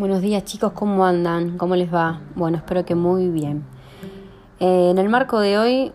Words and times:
Buenos 0.00 0.22
días 0.22 0.46
chicos, 0.46 0.72
¿cómo 0.72 1.04
andan? 1.04 1.58
¿Cómo 1.58 1.76
les 1.76 1.92
va? 1.92 2.22
Bueno, 2.34 2.56
espero 2.56 2.86
que 2.86 2.94
muy 2.94 3.28
bien. 3.28 3.64
Eh, 4.58 4.88
en 4.90 4.96
el 4.96 5.10
marco 5.10 5.40
de 5.40 5.58
hoy, 5.58 5.92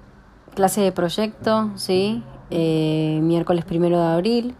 clase 0.53 0.81
de 0.81 0.91
proyecto, 0.91 1.71
¿sí? 1.73 2.21
Eh, 2.51 3.19
miércoles 3.23 3.65
primero 3.65 3.97
de 3.97 4.05
abril, 4.05 4.55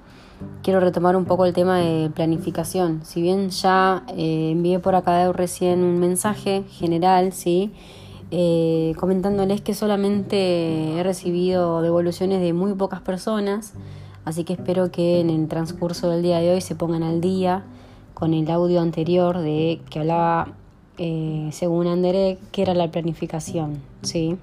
quiero 0.64 0.80
retomar 0.80 1.16
un 1.16 1.26
poco 1.26 1.46
el 1.46 1.54
tema 1.54 1.78
de 1.78 2.10
planificación. 2.10 3.02
Si 3.06 3.22
bien 3.22 3.52
ya 3.52 4.02
eh, 4.18 4.50
envié 4.54 4.80
por 4.80 4.96
acá 4.96 5.32
recién 5.32 5.84
un 5.84 6.00
mensaje 6.00 6.64
general, 6.68 7.32
¿sí? 7.32 7.72
comentándoles 9.00 9.62
que 9.62 9.76
solamente 9.76 10.98
he 10.98 11.04
recibido 11.04 11.84
devoluciones 11.84 12.42
de 12.42 12.52
muy 12.52 12.74
pocas 12.74 13.00
personas, 13.02 13.76
así 14.26 14.44
que 14.44 14.54
espero 14.54 14.90
que 14.90 15.20
en 15.20 15.30
el 15.30 15.48
transcurso 15.48 16.10
del 16.10 16.24
día 16.24 16.40
de 16.40 16.52
hoy 16.52 16.62
se 16.62 16.74
pongan 16.74 17.04
al 17.04 17.22
día 17.22 17.64
con 18.16 18.34
el 18.34 18.50
audio 18.50 18.82
anterior 18.82 19.38
de 19.38 19.82
que 19.90 20.00
hablaba, 20.00 20.48
eh, 20.98 21.50
según 21.52 21.86
Anderek, 21.86 22.40
que 22.52 22.62
era 22.64 22.74
la 22.74 22.90
planificación. 22.90 23.82
¿sí? 24.02 24.38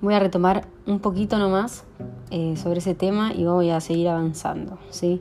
Voy 0.00 0.14
a 0.14 0.18
retomar 0.18 0.66
un 0.86 1.00
poquito 1.00 1.38
nomás 1.38 1.84
eh, 2.30 2.56
sobre 2.56 2.78
ese 2.78 2.94
tema 2.94 3.32
y 3.34 3.44
voy 3.44 3.70
a 3.70 3.80
seguir 3.80 4.08
avanzando. 4.08 4.78
¿sí? 4.90 5.20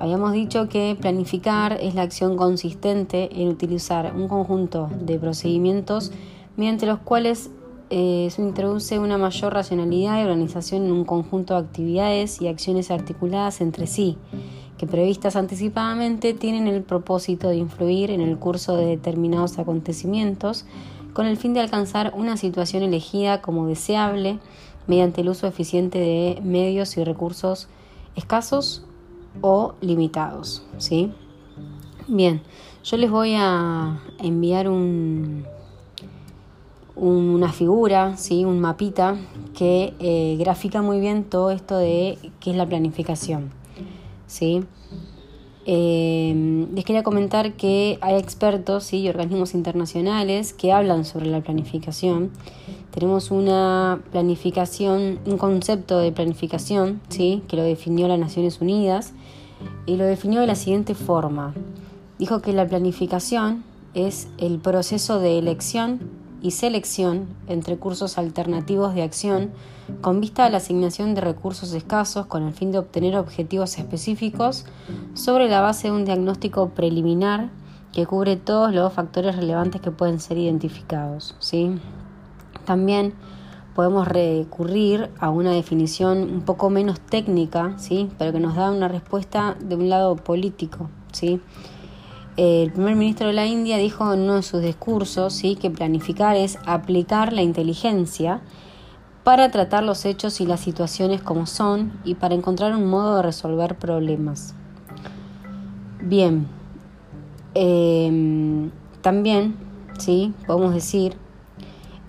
Habíamos 0.00 0.32
dicho 0.32 0.68
que 0.68 0.96
planificar 0.98 1.78
es 1.80 1.94
la 1.94 2.02
acción 2.02 2.36
consistente 2.36 3.28
en 3.42 3.48
utilizar 3.48 4.14
un 4.16 4.26
conjunto 4.26 4.88
de 4.98 5.18
procedimientos 5.18 6.10
mediante 6.56 6.86
los 6.86 7.00
cuales 7.00 7.50
eh, 7.90 8.28
se 8.30 8.40
introduce 8.40 8.98
una 8.98 9.18
mayor 9.18 9.52
racionalidad 9.52 10.18
y 10.18 10.22
organización 10.22 10.86
en 10.86 10.92
un 10.92 11.04
conjunto 11.04 11.52
de 11.52 11.60
actividades 11.60 12.40
y 12.40 12.48
acciones 12.48 12.90
articuladas 12.90 13.60
entre 13.60 13.86
sí 13.86 14.16
que 14.78 14.86
previstas 14.86 15.36
anticipadamente 15.36 16.34
tienen 16.34 16.66
el 16.66 16.82
propósito 16.82 17.48
de 17.48 17.56
influir 17.56 18.10
en 18.10 18.20
el 18.20 18.38
curso 18.38 18.76
de 18.76 18.86
determinados 18.86 19.58
acontecimientos 19.58 20.64
con 21.12 21.26
el 21.26 21.36
fin 21.36 21.54
de 21.54 21.60
alcanzar 21.60 22.12
una 22.16 22.36
situación 22.36 22.82
elegida 22.82 23.40
como 23.40 23.66
deseable 23.66 24.38
mediante 24.86 25.20
el 25.20 25.28
uso 25.28 25.46
eficiente 25.46 25.98
de 25.98 26.40
medios 26.42 26.96
y 26.96 27.04
recursos 27.04 27.68
escasos 28.16 28.84
o 29.40 29.74
limitados. 29.80 30.64
¿sí? 30.78 31.12
Bien, 32.08 32.42
yo 32.82 32.96
les 32.96 33.10
voy 33.10 33.34
a 33.36 34.00
enviar 34.18 34.68
un, 34.68 35.44
una 36.96 37.52
figura, 37.52 38.16
¿sí? 38.16 38.44
un 38.44 38.60
mapita 38.60 39.16
que 39.54 39.94
eh, 40.00 40.36
grafica 40.38 40.82
muy 40.82 41.00
bien 41.00 41.24
todo 41.24 41.50
esto 41.50 41.78
de 41.78 42.18
qué 42.40 42.50
es 42.50 42.56
la 42.56 42.66
planificación. 42.66 43.63
¿Sí? 44.26 44.64
Eh, 45.66 46.66
les 46.74 46.84
quería 46.84 47.02
comentar 47.02 47.54
que 47.54 47.98
hay 48.02 48.16
expertos 48.16 48.92
y 48.92 49.08
organismos 49.08 49.54
internacionales 49.54 50.52
que 50.52 50.72
hablan 50.72 51.04
sobre 51.04 51.26
la 51.26 51.40
planificación. 51.40 52.30
Tenemos 52.90 53.30
una 53.30 54.00
planificación, 54.12 55.18
un 55.26 55.38
concepto 55.38 55.98
de 55.98 56.12
planificación, 56.12 57.00
¿sí? 57.08 57.42
que 57.48 57.56
lo 57.56 57.62
definió 57.62 58.08
las 58.08 58.18
Naciones 58.18 58.60
Unidas 58.60 59.12
y 59.86 59.96
lo 59.96 60.04
definió 60.04 60.40
de 60.40 60.46
la 60.46 60.54
siguiente 60.54 60.94
forma. 60.94 61.54
Dijo 62.18 62.40
que 62.40 62.52
la 62.52 62.66
planificación 62.66 63.64
es 63.94 64.28
el 64.38 64.58
proceso 64.58 65.18
de 65.18 65.38
elección 65.38 66.23
y 66.44 66.50
selección 66.50 67.26
entre 67.48 67.78
cursos 67.78 68.18
alternativos 68.18 68.94
de 68.94 69.02
acción 69.02 69.50
con 70.02 70.20
vista 70.20 70.44
a 70.44 70.50
la 70.50 70.58
asignación 70.58 71.14
de 71.14 71.22
recursos 71.22 71.72
escasos 71.72 72.26
con 72.26 72.42
el 72.42 72.52
fin 72.52 72.70
de 72.70 72.76
obtener 72.76 73.16
objetivos 73.16 73.78
específicos 73.78 74.66
sobre 75.14 75.48
la 75.48 75.62
base 75.62 75.88
de 75.88 75.94
un 75.94 76.04
diagnóstico 76.04 76.68
preliminar 76.68 77.48
que 77.94 78.04
cubre 78.04 78.36
todos 78.36 78.74
los 78.74 78.92
factores 78.92 79.36
relevantes 79.36 79.80
que 79.80 79.90
pueden 79.90 80.20
ser 80.20 80.36
identificados. 80.36 81.34
¿sí? 81.38 81.80
También 82.66 83.14
podemos 83.74 84.06
recurrir 84.06 85.08
a 85.18 85.30
una 85.30 85.52
definición 85.52 86.24
un 86.30 86.42
poco 86.42 86.68
menos 86.68 87.00
técnica, 87.00 87.72
¿sí? 87.78 88.10
pero 88.18 88.32
que 88.32 88.40
nos 88.40 88.54
da 88.54 88.70
una 88.70 88.88
respuesta 88.88 89.56
de 89.60 89.76
un 89.76 89.88
lado 89.88 90.14
político. 90.16 90.90
¿sí? 91.10 91.40
El 92.36 92.72
primer 92.72 92.96
ministro 92.96 93.28
de 93.28 93.32
la 93.32 93.46
India 93.46 93.78
dijo 93.78 94.12
en 94.12 94.20
uno 94.20 94.36
de 94.36 94.42
sus 94.42 94.60
discursos 94.60 95.32
¿sí? 95.34 95.54
que 95.54 95.70
planificar 95.70 96.36
es 96.36 96.58
aplicar 96.66 97.32
la 97.32 97.42
inteligencia 97.42 98.40
para 99.22 99.50
tratar 99.50 99.84
los 99.84 100.04
hechos 100.04 100.40
y 100.40 100.46
las 100.46 100.60
situaciones 100.60 101.22
como 101.22 101.46
son 101.46 101.92
y 102.04 102.14
para 102.14 102.34
encontrar 102.34 102.74
un 102.74 102.86
modo 102.86 103.16
de 103.16 103.22
resolver 103.22 103.78
problemas. 103.78 104.54
Bien, 106.02 106.46
em, 107.54 108.70
también 109.00 109.56
¿sí? 109.98 110.34
podemos 110.46 110.74
decir 110.74 111.16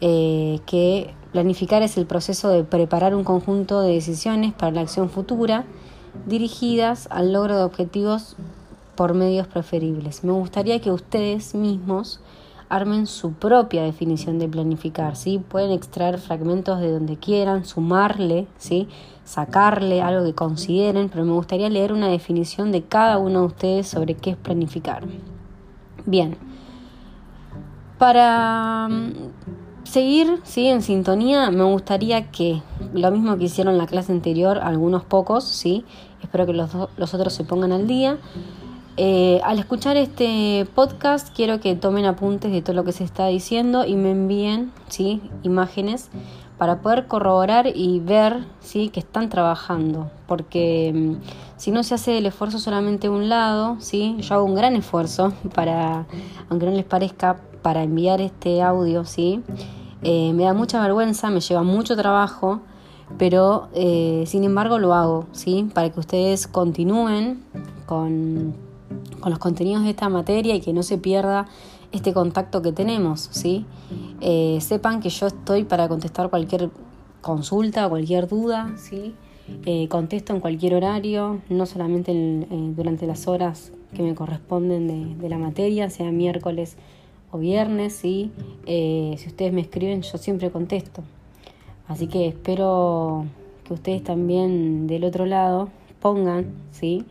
eh, 0.02 0.60
que 0.66 1.14
planificar 1.32 1.84
es 1.84 1.98
el 1.98 2.06
proceso 2.06 2.50
de 2.50 2.64
preparar 2.64 3.14
un 3.14 3.24
conjunto 3.24 3.82
de 3.82 3.94
decisiones 3.94 4.54
para 4.54 4.72
la 4.72 4.82
acción 4.82 5.10
futura 5.10 5.66
dirigidas 6.26 7.08
al 7.12 7.32
logro 7.32 7.58
de 7.58 7.64
objetivos 7.64 8.36
por 8.96 9.14
medios 9.14 9.48
preferibles. 9.48 10.24
Me 10.24 10.32
gustaría 10.32 10.80
que 10.80 10.92
ustedes 10.92 11.56
mismos 11.56 12.20
armen 12.70 13.06
su 13.06 13.34
propia 13.34 13.84
definición 13.84 14.40
de 14.40 14.48
planificar, 14.48 15.16
¿sí? 15.16 15.40
Pueden 15.40 15.72
extraer 15.72 16.18
fragmentos 16.18 16.80
de 16.80 16.92
donde 16.92 17.18
quieran, 17.18 17.66
sumarle, 17.66 18.48
¿sí? 18.58 18.88
Sacarle 19.24 20.02
algo 20.02 20.26
que 20.26 20.34
consideren, 20.34 21.10
pero 21.10 21.26
me 21.26 21.34
gustaría 21.34 21.70
leer 21.70 21.94
una 21.94 22.08
definición 22.08 22.72
de 22.72 22.84
cada 22.84 23.18
uno 23.18 23.42
de 23.42 23.46
ustedes 23.48 23.88
sobre 23.88 24.16
qué 24.16 24.32
es 24.32 24.38
planificar. 24.38 25.04
Bien. 26.06 26.38
Para 27.98 28.88
mm, 28.90 29.14
seguir 29.84 30.42
¿sí? 30.44 30.68
en 30.68 30.82
sintonía, 30.82 31.50
me 31.52 31.64
gustaría 31.64 32.30
que 32.32 32.62
lo 32.94 33.10
mismo 33.12 33.38
que 33.38 33.46
hicieron 33.46 33.78
la 33.78 33.88
clase 33.88 34.12
anterior, 34.12 34.60
algunos 34.60 35.04
pocos, 35.04 35.46
¿sí? 35.46 35.86
espero 36.22 36.46
que 36.46 36.54
los, 36.54 36.72
los 36.98 37.14
otros 37.14 37.34
se 37.34 37.44
pongan 37.44 37.72
al 37.72 37.88
día, 37.88 38.18
eh, 38.98 39.42
al 39.44 39.60
escuchar 39.60 39.98
este 39.98 40.66
podcast 40.74 41.36
quiero 41.36 41.60
que 41.60 41.76
tomen 41.76 42.06
apuntes 42.06 42.52
de 42.52 42.62
todo 42.62 42.76
lo 42.76 42.86
que 42.86 42.94
se 42.94 43.04
está 43.04 43.28
diciendo 43.28 43.84
y 43.86 43.98
me 43.98 44.12
envíen 44.12 44.72
¿sí? 44.88 45.22
imágenes 45.44 46.10
para 46.58 46.80
poder 46.80 47.08
corroborar 47.08 47.68
y 47.76 48.00
ver 48.00 48.46
¿sí? 48.62 48.88
que 48.88 49.02
están 49.02 49.30
trabajando. 49.30 50.10
Porque 50.28 50.94
mm, 50.96 51.16
si 51.58 51.72
no 51.72 51.84
se 51.84 51.96
hace 51.96 52.18
el 52.20 52.26
esfuerzo 52.26 52.58
solamente 52.58 53.10
un 53.10 53.28
lado, 53.28 53.76
¿sí? 53.80 54.16
yo 54.20 54.36
hago 54.36 54.46
un 54.46 54.56
gran 54.56 54.78
esfuerzo 54.78 55.34
para, 55.54 56.06
aunque 56.50 56.66
no 56.66 56.72
les 56.72 56.86
parezca, 56.86 57.36
para 57.62 57.84
enviar 57.84 58.22
este 58.22 58.62
audio. 58.62 59.04
¿sí? 59.04 59.44
Eh, 60.04 60.32
me 60.34 60.44
da 60.44 60.54
mucha 60.54 60.82
vergüenza, 60.82 61.30
me 61.32 61.42
lleva 61.42 61.64
mucho 61.64 61.98
trabajo, 61.98 62.62
pero 63.18 63.68
eh, 63.74 64.24
sin 64.26 64.46
embargo 64.46 64.80
lo 64.80 64.94
hago, 64.94 65.26
¿sí? 65.34 65.70
para 65.74 65.90
que 65.90 66.00
ustedes 66.00 66.48
continúen 66.48 67.44
con 67.86 68.65
con 69.20 69.32
los 69.32 69.40
contenidos 69.40 69.84
de 69.84 69.92
esta 69.92 70.10
materia 70.10 70.56
y 70.56 70.62
que 70.62 70.74
no 70.74 70.84
se 70.84 70.98
pierda 70.98 71.48
este 71.92 72.14
contacto 72.14 72.62
que 72.62 72.72
tenemos, 72.72 73.30
¿sí? 73.32 73.66
Eh, 74.22 74.60
sepan 74.62 75.00
que 75.00 75.10
yo 75.10 75.28
estoy 75.28 75.64
para 75.64 75.88
contestar 75.88 76.30
cualquier 76.30 76.70
consulta, 77.22 77.88
cualquier 77.90 78.28
duda, 78.28 78.74
¿sí? 78.78 79.14
Eh, 79.66 79.88
contesto 79.88 80.34
en 80.34 80.40
cualquier 80.40 80.76
horario, 80.76 81.42
no 81.50 81.66
solamente 81.66 82.12
eh, 82.12 82.46
durante 82.76 83.08
las 83.08 83.28
horas 83.28 83.72
que 83.94 84.04
me 84.04 84.14
corresponden 84.16 85.20
de, 85.20 85.30
la 85.30 85.38
materia, 85.38 85.90
sea 85.90 86.12
miércoles 86.12 86.76
o 87.32 87.38
viernes, 87.38 87.94
¿sí? 87.94 88.32
si 88.66 89.24
ustedes 89.26 89.54
me 89.54 89.62
escriben, 89.62 90.02
yo 90.02 90.18
siempre 90.18 90.52
contesto. 90.52 91.02
Así 91.88 92.08
que 92.08 92.28
espero 92.28 93.26
que 93.64 93.74
ustedes 93.74 94.04
también 94.04 94.88
del 94.88 95.06
otro 95.06 95.26
lado 95.26 95.70
pongan 96.06 96.46
¿sí? 96.70 97.04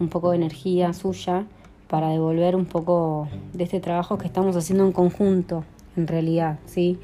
un 0.00 0.08
poco 0.08 0.30
de 0.30 0.36
energía 0.38 0.92
suya 0.92 1.46
para 1.86 2.08
devolver 2.08 2.56
un 2.56 2.64
poco 2.64 3.28
de 3.52 3.62
este 3.62 3.78
trabajo 3.78 4.18
que 4.18 4.26
estamos 4.26 4.56
haciendo 4.56 4.84
en 4.84 4.90
conjunto, 4.90 5.62
en 5.96 6.08
realidad, 6.08 6.58
¿sí? 6.66 6.98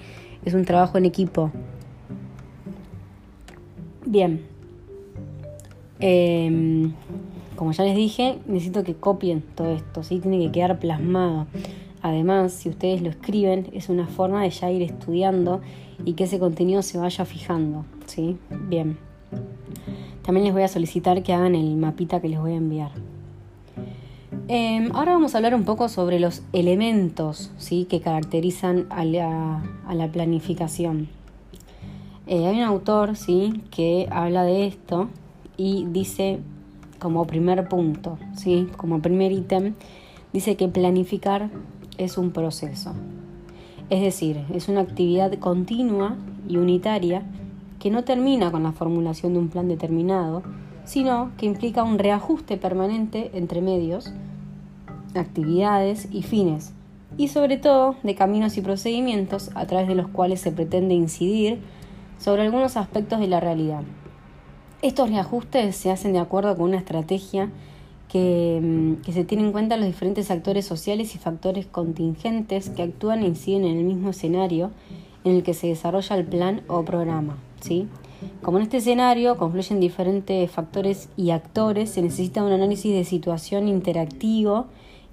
Es 0.45 0.55
un 0.55 0.65
trabajo 0.65 0.99
en 0.99 1.05
equipo. 1.05 1.53
Bien. 4.05 4.45
Em, 6.01 6.93
como 7.55 7.71
ya 7.71 7.85
les 7.85 7.95
dije, 7.95 8.41
necesito 8.47 8.83
que 8.83 8.97
copien 8.97 9.41
todo 9.55 9.73
esto, 9.73 10.03
¿sí? 10.03 10.19
Tiene 10.19 10.41
que 10.41 10.51
quedar 10.51 10.81
plasmado. 10.81 11.47
Además, 12.03 12.55
si 12.55 12.71
ustedes 12.71 13.03
lo 13.03 13.11
escriben, 13.11 13.69
es 13.73 13.89
una 13.89 14.09
forma 14.09 14.43
de 14.43 14.51
ya 14.51 14.69
ir 14.69 14.83
estudiando 14.83 15.61
y 16.05 16.15
que 16.15 16.25
ese 16.25 16.41
contenido 16.41 16.83
se 16.83 16.99
vaya 16.99 17.25
fijando, 17.25 17.85
¿sí? 18.07 18.37
Bien. 18.69 18.99
También 20.27 20.45
les 20.45 20.53
voy 20.53 20.65
a 20.65 20.69
solicitar 20.69 21.23
que 21.23 21.33
hagan 21.33 21.55
el 21.55 21.77
mapita 21.77 22.21
que 22.21 22.29
les 22.29 22.41
voy 22.41 22.53
a 22.53 22.57
enviar. 22.57 22.91
Em, 24.49 24.91
ahora 24.95 25.13
vamos 25.13 25.35
a 25.35 25.39
hablar 25.39 25.55
un 25.55 25.65
poco 25.65 25.89
sobre 25.89 26.19
los 26.19 26.43
elementos 26.53 27.53
¿sí? 27.59 27.87
que 27.89 28.01
caracterizan 28.01 28.87
a 28.91 29.05
la, 29.05 30.11
planificación. 30.13 31.09
Eh, 32.27 32.45
hay 32.45 32.57
un 32.57 32.65
autor 32.65 33.17
¿sí? 33.17 33.63
que 33.71 34.09
habla 34.11 34.43
de 34.43 34.67
esto 34.67 35.09
y 35.57 35.87
dice 35.87 36.41
como 36.99 37.27
primer 37.27 37.69
punto, 37.69 38.19
¿sí? 38.37 38.69
como 38.77 39.01
primer 39.01 39.31
ítem, 39.31 39.75
dice 40.33 40.57
que 40.57 40.67
planificar 40.67 41.51
es 41.99 42.19
un 42.19 42.33
proceso. 42.33 42.95
Es 43.91 44.01
decir, 44.01 44.45
es 44.53 44.69
una 44.69 44.81
actividad 44.81 45.33
continua 45.39 46.17
y 46.49 46.57
unitaria 46.57 47.23
que 47.87 47.93
no 47.93 48.03
termina 48.03 48.51
con 48.51 48.65
la 48.65 48.73
formulación 48.73 49.33
de 49.33 49.39
un 49.39 49.49
plan 49.49 49.69
determinado, 49.69 50.43
sino 50.85 51.31
que 51.39 51.47
implica 51.47 51.85
un 51.85 52.01
reajuste 52.01 52.57
permanente 52.57 53.31
entre 53.33 53.61
medios, 53.61 54.13
actividades 55.15 56.09
y 56.11 56.25
fines, 56.25 56.73
y 57.17 57.29
sobre 57.29 57.59
todo 57.59 57.95
de 58.03 58.17
caminos 58.17 58.57
y 58.57 58.61
procedimientos 58.61 59.53
a 59.55 59.67
través 59.67 59.87
de 59.87 59.95
los 59.95 60.09
cuales 60.09 60.41
se 60.41 60.51
pretende 60.51 60.97
incidir 60.97 61.61
sobre 62.19 62.43
algunos 62.43 62.77
aspectos 62.77 63.21
de 63.21 63.29
la 63.29 63.39
realidad. 63.39 63.83
Estos 64.83 65.09
reajustes 65.09 65.77
se 65.77 65.93
hacen 65.93 66.13
de 66.13 66.19
acuerdo 66.19 66.57
con 66.57 66.71
una 66.71 66.79
estrategia 66.79 67.51
que, 68.09 68.59
mm, 68.61 69.05
que, 69.05 69.13
se 69.13 69.23
tiene 69.23 69.45
en 69.45 69.53
cuenta 69.53 69.77
los 69.77 69.87
diferentes 69.87 70.33
actores 70.33 70.67
sociales 70.67 71.15
y 71.15 71.19
factores 71.19 71.67
contingentes 71.67 72.69
que 72.69 72.83
actúan 72.83 73.23
e 73.23 73.29
inciden 73.29 73.65
en 73.65 73.79
el 73.79 73.85
mismo 73.85 74.11
escenario 74.11 74.73
en 75.23 75.37
el 75.37 75.45
que 75.45 75.55
se 75.55 75.69
desarrolla 75.69 76.17
el 76.17 76.25
plan 76.25 76.63
o 76.67 76.85
programa. 76.85 77.37
Como 78.43 78.59
en 78.59 78.65
este 78.65 78.79
escenario 78.79 79.37
confluyen 79.37 79.81
diferentes 79.81 80.51
factores 80.51 81.09
y 81.17 81.31
actores, 81.31 81.91
se 81.91 82.03
necesita 82.03 82.45
un 82.45 82.53
análisis 82.53 82.95
de 82.95 83.05
situación 83.05 83.69
interactivo 83.69 84.67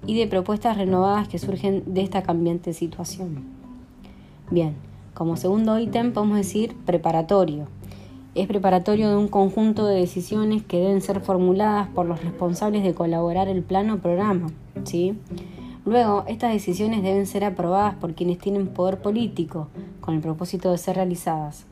y 0.06 0.18
de 0.18 0.26
propuestas 0.26 0.76
renovadas 0.76 1.28
que 1.28 1.38
surgen 1.38 1.82
de 1.86 2.02
esta 2.02 2.22
cambiante 2.22 2.72
situación. 2.72 3.44
Bien, 4.50 4.74
como 5.14 5.36
segundo 5.36 5.78
ítem 5.78 6.12
podemos 6.12 6.36
decir 6.36 6.74
preparatorio. 6.84 7.66
Es 8.34 8.48
preparatorio 8.48 9.10
de 9.10 9.16
un 9.16 9.28
conjunto 9.28 9.86
de 9.86 10.00
decisiones 10.00 10.64
que 10.64 10.80
deben 10.80 11.00
ser 11.00 11.20
formuladas 11.20 11.88
por 11.88 12.06
los 12.06 12.22
responsables 12.22 12.82
de 12.82 12.92
colaborar 12.92 13.48
el 13.48 13.62
plan 13.62 13.90
o 13.90 13.98
programa. 13.98 14.48
¿sí? 14.84 15.16
Luego, 15.84 16.24
estas 16.26 16.52
decisiones 16.52 17.02
deben 17.02 17.26
ser 17.26 17.44
aprobadas 17.44 17.94
por 17.94 18.14
quienes 18.14 18.38
tienen 18.38 18.68
poder 18.68 19.02
político, 19.02 19.68
con 20.00 20.14
el 20.14 20.20
propósito 20.20 20.70
de 20.72 20.78
ser 20.78 20.96
realizadas. 20.96 21.66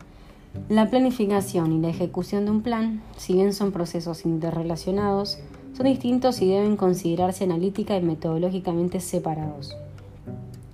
La 0.68 0.90
planificación 0.90 1.72
y 1.72 1.80
la 1.80 1.88
ejecución 1.88 2.44
de 2.44 2.50
un 2.50 2.62
plan, 2.62 3.02
si 3.16 3.32
bien 3.34 3.52
son 3.52 3.72
procesos 3.72 4.24
interrelacionados, 4.24 5.38
son 5.76 5.86
distintos 5.86 6.42
y 6.42 6.48
deben 6.48 6.76
considerarse 6.76 7.44
analítica 7.44 7.96
y 7.96 8.02
metodológicamente 8.02 9.00
separados. 9.00 9.76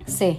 C. 0.05 0.37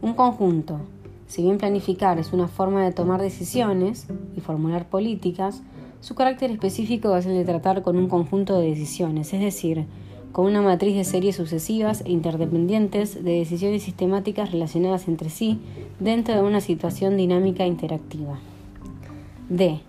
Un 0.00 0.14
conjunto. 0.14 0.80
Si 1.26 1.42
bien 1.42 1.58
planificar 1.58 2.18
es 2.18 2.32
una 2.32 2.48
forma 2.48 2.84
de 2.84 2.92
tomar 2.92 3.20
decisiones 3.20 4.06
y 4.36 4.40
formular 4.40 4.88
políticas, 4.88 5.62
su 6.00 6.14
carácter 6.14 6.50
específico 6.50 7.14
es 7.16 7.26
el 7.26 7.34
de 7.34 7.44
tratar 7.44 7.82
con 7.82 7.96
un 7.96 8.08
conjunto 8.08 8.58
de 8.58 8.68
decisiones, 8.68 9.32
es 9.34 9.40
decir, 9.40 9.84
con 10.32 10.46
una 10.46 10.62
matriz 10.62 10.96
de 10.96 11.04
series 11.04 11.36
sucesivas 11.36 12.02
e 12.06 12.12
interdependientes 12.12 13.22
de 13.22 13.38
decisiones 13.38 13.82
sistemáticas 13.82 14.52
relacionadas 14.52 15.08
entre 15.08 15.28
sí 15.28 15.60
dentro 15.98 16.34
de 16.34 16.42
una 16.42 16.60
situación 16.60 17.16
dinámica 17.16 17.66
interactiva. 17.66 18.38
D. 19.50 19.80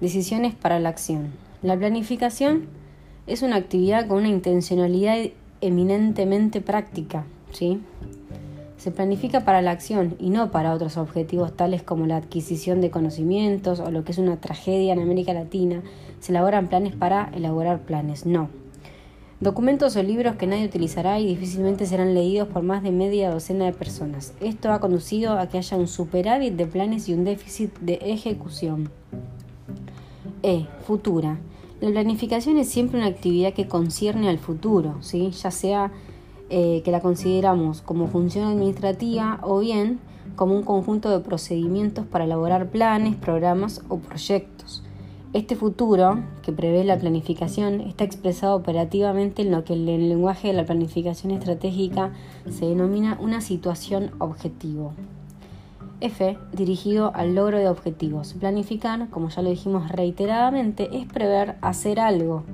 Decisiones 0.00 0.56
para 0.56 0.80
la 0.80 0.88
acción. 0.88 1.28
La 1.62 1.76
planificación 1.78 2.64
es 3.28 3.42
una 3.42 3.54
actividad 3.54 4.08
con 4.08 4.18
una 4.18 4.28
intencionalidad 4.28 5.18
eminentemente 5.60 6.60
práctica, 6.60 7.24
¿sí? 7.52 7.80
Se 8.76 8.90
planifica 8.90 9.44
para 9.44 9.62
la 9.62 9.70
acción 9.70 10.16
y 10.18 10.30
no 10.30 10.50
para 10.50 10.74
otros 10.74 10.96
objetivos 10.96 11.56
tales 11.56 11.84
como 11.84 12.06
la 12.06 12.16
adquisición 12.16 12.80
de 12.80 12.90
conocimientos 12.90 13.78
o 13.78 13.92
lo 13.92 14.02
que 14.02 14.10
es 14.10 14.18
una 14.18 14.40
tragedia 14.40 14.94
en 14.94 15.00
América 15.00 15.32
Latina. 15.32 15.80
Se 16.18 16.32
elaboran 16.32 16.66
planes 16.66 16.96
para 16.96 17.30
elaborar 17.36 17.82
planes, 17.82 18.26
no. 18.26 18.48
Documentos 19.40 19.94
o 19.94 20.02
libros 20.02 20.34
que 20.34 20.48
nadie 20.48 20.66
utilizará 20.66 21.20
y 21.20 21.26
difícilmente 21.28 21.86
serán 21.86 22.12
leídos 22.12 22.48
por 22.48 22.64
más 22.64 22.82
de 22.82 22.90
media 22.90 23.30
docena 23.30 23.66
de 23.66 23.72
personas. 23.72 24.34
Esto 24.40 24.72
ha 24.72 24.80
conducido 24.80 25.38
a 25.38 25.46
que 25.46 25.58
haya 25.58 25.76
un 25.76 25.86
superávit 25.86 26.54
de 26.54 26.66
planes 26.66 27.08
y 27.08 27.14
un 27.14 27.22
déficit 27.22 27.72
de 27.78 28.00
ejecución. 28.02 28.90
E. 30.42 30.66
Futura. 30.84 31.38
La 31.80 31.90
planificación 31.90 32.56
es 32.58 32.68
siempre 32.68 32.98
una 32.98 33.06
actividad 33.06 33.52
que 33.52 33.68
concierne 33.68 34.28
al 34.28 34.38
futuro, 34.38 34.96
¿sí? 35.02 35.30
ya 35.30 35.52
sea 35.52 35.92
eh, 36.50 36.82
que 36.84 36.90
la 36.90 37.00
consideramos 37.00 37.80
como 37.80 38.08
función 38.08 38.44
administrativa 38.44 39.38
o 39.42 39.60
bien 39.60 40.00
como 40.34 40.56
un 40.56 40.64
conjunto 40.64 41.10
de 41.10 41.20
procedimientos 41.20 42.04
para 42.06 42.24
elaborar 42.24 42.70
planes, 42.70 43.14
programas 43.14 43.82
o 43.88 43.98
proyectos. 43.98 44.82
Este 45.34 45.56
futuro, 45.56 46.20
que 46.42 46.52
prevé 46.52 46.84
la 46.84 46.98
planificación, 46.98 47.82
está 47.82 48.02
expresado 48.02 48.56
operativamente 48.56 49.42
en 49.42 49.50
lo 49.50 49.62
que 49.62 49.74
en 49.74 49.86
el 49.86 50.08
lenguaje 50.08 50.48
de 50.48 50.54
la 50.54 50.64
planificación 50.64 51.32
estratégica 51.32 52.12
se 52.48 52.64
denomina 52.64 53.18
una 53.20 53.42
situación 53.42 54.10
objetivo. 54.20 54.94
F, 56.00 56.38
dirigido 56.54 57.12
al 57.14 57.34
logro 57.34 57.58
de 57.58 57.68
objetivos. 57.68 58.32
Planificar, 58.40 59.10
como 59.10 59.28
ya 59.28 59.42
lo 59.42 59.50
dijimos 59.50 59.90
reiteradamente, 59.90 60.88
es 60.96 61.06
prever 61.06 61.56
hacer 61.60 62.00
algo, 62.00 62.44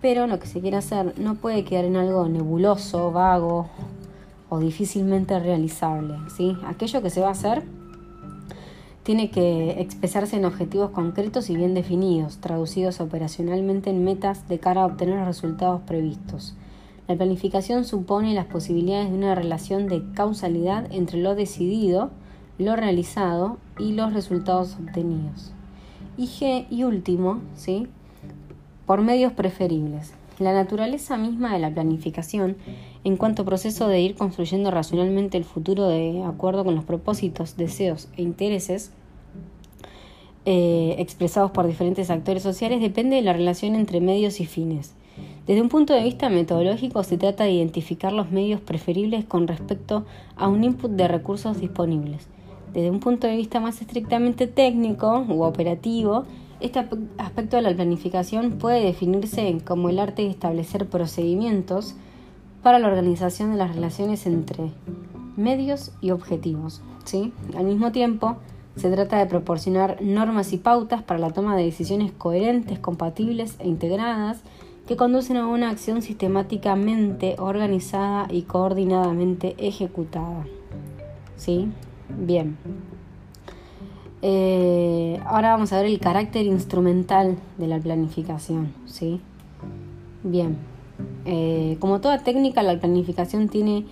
pero 0.00 0.28
lo 0.28 0.38
que 0.38 0.46
se 0.46 0.60
quiere 0.60 0.76
hacer 0.76 1.18
no 1.18 1.34
puede 1.34 1.64
quedar 1.64 1.84
en 1.84 1.96
algo 1.96 2.28
nebuloso, 2.28 3.10
vago 3.10 3.66
o 4.50 4.60
difícilmente 4.60 5.40
realizable. 5.40 6.14
¿sí? 6.28 6.56
Aquello 6.64 7.02
que 7.02 7.10
se 7.10 7.22
va 7.22 7.28
a 7.28 7.32
hacer 7.32 7.64
tiene 9.04 9.30
que 9.30 9.80
expresarse 9.82 10.36
en 10.36 10.46
objetivos 10.46 10.90
concretos 10.90 11.50
y 11.50 11.56
bien 11.56 11.74
definidos, 11.74 12.38
traducidos 12.38 13.00
operacionalmente 13.00 13.90
en 13.90 14.02
metas 14.02 14.48
de 14.48 14.58
cara 14.58 14.82
a 14.82 14.86
obtener 14.86 15.18
los 15.18 15.26
resultados 15.26 15.82
previstos. 15.82 16.54
La 17.06 17.14
planificación 17.14 17.84
supone 17.84 18.32
las 18.32 18.46
posibilidades 18.46 19.10
de 19.10 19.16
una 19.18 19.34
relación 19.34 19.88
de 19.88 20.02
causalidad 20.14 20.90
entre 20.90 21.18
lo 21.18 21.34
decidido, 21.34 22.10
lo 22.58 22.76
realizado 22.76 23.58
y 23.78 23.92
los 23.92 24.14
resultados 24.14 24.76
obtenidos. 24.82 25.52
Y 26.16 26.26
G, 26.26 26.66
y 26.70 26.84
último, 26.84 27.40
¿sí? 27.56 27.88
por 28.86 29.02
medios 29.02 29.32
preferibles. 29.32 30.14
La 30.38 30.52
naturaleza 30.52 31.16
misma 31.16 31.52
de 31.52 31.60
la 31.60 31.72
planificación, 31.72 32.56
en 33.04 33.16
cuanto 33.16 33.44
proceso 33.44 33.86
de 33.86 34.00
ir 34.00 34.16
construyendo 34.16 34.70
racionalmente 34.70 35.38
el 35.38 35.44
futuro 35.44 35.86
de 35.86 36.24
acuerdo 36.24 36.64
con 36.64 36.74
los 36.74 36.84
propósitos, 36.84 37.56
deseos 37.56 38.08
e 38.16 38.22
intereses 38.22 38.90
eh, 40.44 40.96
expresados 40.98 41.52
por 41.52 41.66
diferentes 41.66 42.10
actores 42.10 42.42
sociales, 42.42 42.80
depende 42.80 43.16
de 43.16 43.22
la 43.22 43.32
relación 43.32 43.76
entre 43.76 44.00
medios 44.00 44.40
y 44.40 44.46
fines. 44.46 44.94
Desde 45.46 45.62
un 45.62 45.68
punto 45.68 45.94
de 45.94 46.02
vista 46.02 46.28
metodológico 46.30 47.04
se 47.04 47.16
trata 47.16 47.44
de 47.44 47.52
identificar 47.52 48.12
los 48.12 48.30
medios 48.30 48.60
preferibles 48.60 49.24
con 49.24 49.46
respecto 49.46 50.04
a 50.36 50.48
un 50.48 50.64
input 50.64 50.90
de 50.90 51.06
recursos 51.06 51.60
disponibles. 51.60 52.26
Desde 52.72 52.90
un 52.90 52.98
punto 52.98 53.28
de 53.28 53.36
vista 53.36 53.60
más 53.60 53.80
estrictamente 53.80 54.48
técnico 54.48 55.24
u 55.28 55.44
operativo, 55.44 56.24
este 56.60 56.86
aspecto 57.18 57.56
de 57.56 57.62
la 57.62 57.74
planificación 57.74 58.52
puede 58.52 58.84
definirse 58.84 59.58
como 59.64 59.88
el 59.88 59.98
arte 59.98 60.22
de 60.22 60.30
establecer 60.30 60.86
procedimientos 60.86 61.94
para 62.62 62.78
la 62.78 62.88
organización 62.88 63.50
de 63.52 63.58
las 63.58 63.74
relaciones 63.74 64.26
entre 64.26 64.70
medios 65.36 65.92
y 66.00 66.10
objetivos. 66.10 66.82
¿sí? 67.04 67.32
Al 67.56 67.64
mismo 67.64 67.92
tiempo, 67.92 68.36
se 68.76 68.90
trata 68.90 69.18
de 69.18 69.26
proporcionar 69.26 70.02
normas 70.02 70.52
y 70.52 70.58
pautas 70.58 71.02
para 71.02 71.20
la 71.20 71.30
toma 71.30 71.56
de 71.56 71.64
decisiones 71.64 72.12
coherentes, 72.12 72.78
compatibles 72.78 73.56
e 73.58 73.68
integradas 73.68 74.42
que 74.86 74.96
conducen 74.96 75.36
a 75.36 75.46
una 75.46 75.70
acción 75.70 76.02
sistemáticamente 76.02 77.36
organizada 77.38 78.26
y 78.30 78.42
coordinadamente 78.42 79.54
ejecutada. 79.58 80.44
¿Sí? 81.36 81.68
Bien. 82.08 82.56
Eh, 84.26 85.20
ahora 85.26 85.50
vamos 85.50 85.70
a 85.74 85.76
ver 85.76 85.84
el 85.84 86.00
carácter 86.00 86.46
instrumental 86.46 87.36
de 87.58 87.66
la 87.66 87.78
planificación, 87.78 88.72
¿sí? 88.86 89.20
Bien. 90.22 90.56
Eh, 91.26 91.76
como 91.78 92.00
toda 92.00 92.16
técnica, 92.20 92.62
la 92.62 92.80
planificación 92.80 93.50
tiene 93.50 93.84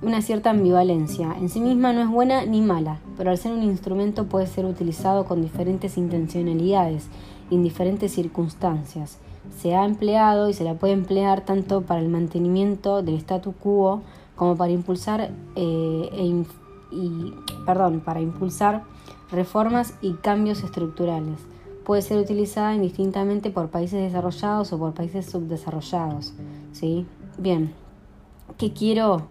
una 0.00 0.22
cierta 0.22 0.50
ambivalencia. 0.50 1.34
En 1.40 1.48
sí 1.48 1.58
misma 1.60 1.92
no 1.92 2.02
es 2.02 2.08
buena 2.08 2.46
ni 2.46 2.60
mala, 2.60 3.00
pero 3.16 3.30
al 3.30 3.38
ser 3.38 3.50
un 3.50 3.64
instrumento 3.64 4.26
puede 4.26 4.46
ser 4.46 4.64
utilizado 4.64 5.24
con 5.24 5.42
diferentes 5.42 5.98
intencionalidades 5.98 7.08
en 7.50 7.64
diferentes 7.64 8.12
circunstancias. 8.12 9.18
Se 9.58 9.74
ha 9.74 9.84
empleado 9.84 10.48
y 10.48 10.52
se 10.52 10.62
la 10.62 10.74
puede 10.74 10.92
emplear 10.92 11.40
tanto 11.40 11.82
para 11.82 12.00
el 12.00 12.08
mantenimiento 12.08 13.02
del 13.02 13.16
statu 13.16 13.54
quo 13.54 14.02
como 14.36 14.54
para 14.56 14.70
impulsar 14.70 15.32
eh, 15.56 16.10
e 16.12 16.44
perdón, 17.66 18.00
para 18.04 18.20
impulsar 18.20 18.84
reformas 19.30 19.94
y 20.00 20.14
cambios 20.14 20.62
estructurales. 20.62 21.38
Puede 21.84 22.02
ser 22.02 22.18
utilizada 22.18 22.74
indistintamente 22.74 23.50
por 23.50 23.68
países 23.68 24.00
desarrollados 24.00 24.72
o 24.72 24.78
por 24.78 24.94
países 24.94 25.26
subdesarrollados. 25.26 26.34
¿sí? 26.72 27.06
Bien, 27.38 27.72
¿qué 28.58 28.72
quiero 28.72 29.22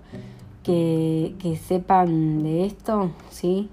que, 0.64 1.60
sepan 1.64 2.44
de 2.44 2.66
esto? 2.66 3.12
¿sí? 3.30 3.70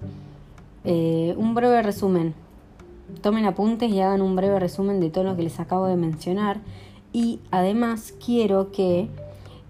Eh, 0.83 1.33
un 1.37 1.53
breve 1.53 1.81
resumen. 1.81 2.33
Tomen 3.21 3.45
apuntes 3.45 3.89
y 3.91 4.01
hagan 4.01 4.21
un 4.21 4.35
breve 4.35 4.59
resumen 4.59 4.99
de 4.99 5.09
todo 5.09 5.23
lo 5.23 5.35
que 5.35 5.43
les 5.43 5.59
acabo 5.59 5.85
de 5.87 5.95
mencionar. 5.95 6.59
Y 7.13 7.39
además 7.51 8.13
quiero 8.23 8.71
que 8.71 9.07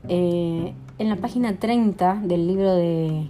eh, 0.09 0.73
en 0.99 1.09
la 1.09 1.15
página 1.17 1.57
30 1.57 2.21
del 2.23 2.47
libro 2.47 2.73
de 2.73 3.27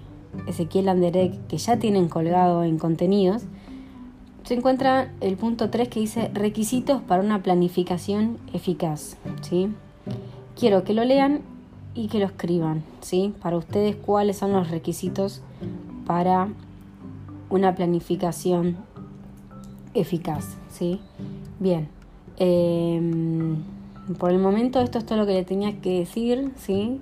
Ezequiel 0.47 0.89
Anderek, 0.89 1.47
que 1.47 1.57
ya 1.57 1.77
tienen 1.77 2.07
colgado 2.07 2.63
en 2.63 2.77
contenidos, 2.77 3.43
se 4.47 4.53
encuentra 4.53 5.11
el 5.19 5.35
punto 5.35 5.69
3 5.69 5.89
que 5.89 5.99
dice 5.99 6.31
requisitos 6.33 7.01
para 7.01 7.21
una 7.21 7.43
planificación 7.43 8.37
eficaz. 8.53 9.17
¿sí? 9.41 9.67
Quiero 10.57 10.85
que 10.85 10.93
lo 10.93 11.03
lean 11.03 11.41
y 11.93 12.07
que 12.07 12.19
lo 12.19 12.27
escriban. 12.27 12.81
¿sí? 13.01 13.33
Para 13.41 13.57
ustedes, 13.57 13.97
cuáles 13.97 14.37
son 14.37 14.53
los 14.53 14.69
requisitos 14.69 15.41
para 16.05 16.47
una 17.49 17.75
planificación 17.75 18.77
eficaz. 19.93 20.55
¿sí? 20.69 21.01
Bien. 21.59 21.89
Em, 22.37 23.57
por 24.17 24.31
el 24.31 24.39
momento 24.39 24.79
esto 24.79 24.99
es 24.99 25.05
todo 25.05 25.17
lo 25.17 25.25
que 25.25 25.33
le 25.33 25.43
tenía 25.43 25.81
que 25.81 25.99
decir. 25.99 26.53
¿sí? 26.55 27.01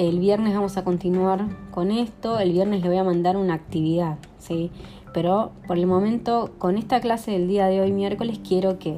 El 0.00 0.18
viernes 0.18 0.54
vamos 0.54 0.78
a 0.78 0.82
continuar 0.82 1.44
con 1.72 1.90
esto. 1.90 2.38
El 2.38 2.52
viernes 2.52 2.80
le 2.80 2.88
voy 2.88 2.96
a 2.96 3.04
mandar 3.04 3.36
una 3.36 3.52
actividad. 3.52 4.16
¿sí? 4.38 4.70
Pero 5.12 5.52
por 5.66 5.76
el 5.76 5.86
momento, 5.86 6.52
con 6.56 6.78
esta 6.78 7.02
clase 7.02 7.32
del 7.32 7.48
día 7.48 7.66
de 7.66 7.82
hoy, 7.82 7.92
miércoles, 7.92 8.40
quiero 8.42 8.78
que 8.78 8.96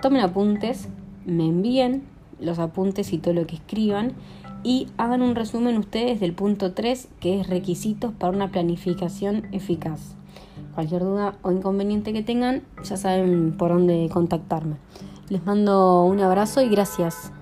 tomen 0.00 0.22
apuntes, 0.22 0.88
me 1.26 1.46
envíen 1.46 2.04
los 2.40 2.58
apuntes 2.58 3.12
y 3.12 3.18
todo 3.18 3.34
lo 3.34 3.46
que 3.46 3.56
escriban 3.56 4.14
y 4.64 4.86
hagan 4.96 5.20
un 5.20 5.34
resumen 5.34 5.76
ustedes 5.76 6.18
del 6.18 6.32
punto 6.32 6.72
3, 6.72 7.08
que 7.20 7.40
es 7.40 7.46
requisitos 7.46 8.14
para 8.14 8.32
una 8.32 8.50
planificación 8.50 9.48
eficaz. 9.52 10.14
Cualquier 10.74 11.02
duda 11.02 11.34
o 11.42 11.52
inconveniente 11.52 12.14
que 12.14 12.22
tengan, 12.22 12.62
ya 12.84 12.96
saben 12.96 13.54
por 13.58 13.68
dónde 13.68 14.08
contactarme. 14.10 14.76
Les 15.28 15.44
mando 15.44 16.04
un 16.04 16.20
abrazo 16.20 16.62
y 16.62 16.70
gracias. 16.70 17.32